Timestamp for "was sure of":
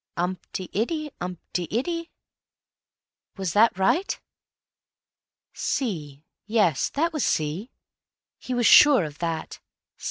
8.55-9.19